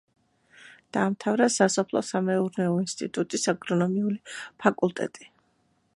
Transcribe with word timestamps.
დაამთავრა 0.97 1.47
სასოფლო-სამეურნეო 1.57 2.73
ინსტიტუტის 2.85 3.45
აგრონომიული 3.55 4.19
ფაკულტეტი. 4.65 5.33